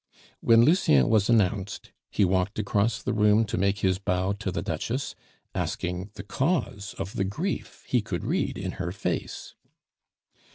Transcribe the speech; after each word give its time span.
When 0.39 0.63
Lucien 0.65 1.09
was 1.09 1.29
announced 1.29 1.91
he 2.09 2.25
walked 2.25 2.57
across 2.57 3.03
the 3.03 3.13
room 3.13 3.45
to 3.45 3.55
make 3.55 3.81
his 3.85 3.99
bow 3.99 4.33
to 4.33 4.51
the 4.51 4.63
Duchess, 4.63 5.13
asking 5.53 6.09
the 6.15 6.23
cause 6.23 6.95
of 6.97 7.13
the 7.13 7.23
grief 7.23 7.83
he 7.85 8.01
could 8.01 8.23
read 8.23 8.57
in 8.57 8.71
her 8.81 8.91
face. 8.91 9.53